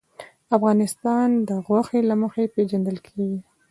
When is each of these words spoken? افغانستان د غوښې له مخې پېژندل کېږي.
افغانستان 0.57 1.27
د 1.47 1.49
غوښې 1.67 1.99
له 2.09 2.15
مخې 2.21 2.43
پېژندل 2.55 2.97
کېږي. 3.07 3.39